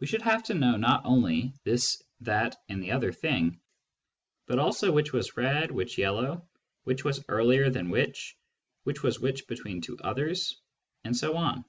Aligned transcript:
We 0.00 0.06
should 0.06 0.22
have 0.22 0.42
to 0.44 0.54
know 0.54 0.76
not 0.78 1.04
only 1.04 1.52
this, 1.64 2.02
that, 2.22 2.56
and 2.70 2.82
the 2.82 2.92
other 2.92 3.12
thing, 3.12 3.60
but 4.46 4.58
also 4.58 4.90
which 4.90 5.12
was 5.12 5.36
red, 5.36 5.70
which 5.70 5.98
yellow, 5.98 6.48
which 6.84 7.04
was 7.04 7.22
earlier 7.28 7.68
than 7.68 7.90
which, 7.90 8.38
which 8.84 9.02
was 9.02 9.18
between 9.18 9.76
which 9.80 9.84
two 9.84 9.98
others, 10.02 10.58
and 11.04 11.14
so 11.14 11.36
on. 11.36 11.66